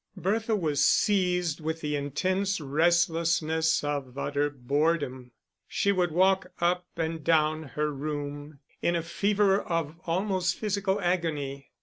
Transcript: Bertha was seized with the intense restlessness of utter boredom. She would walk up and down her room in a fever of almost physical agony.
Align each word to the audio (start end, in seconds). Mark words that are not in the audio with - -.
Bertha 0.17 0.55
was 0.55 0.83
seized 0.83 1.59
with 1.61 1.81
the 1.81 1.95
intense 1.95 2.59
restlessness 2.59 3.83
of 3.83 4.17
utter 4.17 4.49
boredom. 4.49 5.29
She 5.67 5.91
would 5.91 6.09
walk 6.11 6.51
up 6.59 6.87
and 6.97 7.23
down 7.23 7.61
her 7.77 7.93
room 7.93 8.61
in 8.81 8.95
a 8.95 9.03
fever 9.03 9.61
of 9.61 9.99
almost 10.07 10.57
physical 10.57 10.99
agony. 11.01 11.69